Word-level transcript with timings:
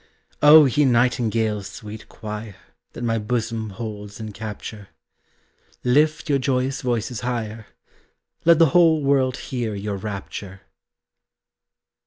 Oh 0.41 0.65
ye 0.65 0.83
nightingales' 0.83 1.69
sweet 1.69 2.09
choir, 2.09 2.55
That 2.93 3.03
my 3.03 3.19
bosom 3.19 3.69
holds 3.69 4.19
in 4.19 4.31
capture, 4.31 4.87
Lift 5.83 6.27
your 6.27 6.39
joyous 6.39 6.81
voices 6.81 7.19
higher, 7.19 7.67
Let 8.43 8.57
the 8.57 8.69
whole 8.73 9.03
world 9.03 9.37
hear 9.37 9.75
your 9.75 9.97
rapture! 9.97 10.61